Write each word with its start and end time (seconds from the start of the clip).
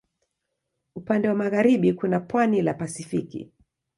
Upande 0.95 1.27
wa 1.29 1.35
magharibi 1.35 1.93
kuna 1.93 2.19
pwani 2.19 2.61
la 2.61 2.73
Pasifiki. 2.73 3.51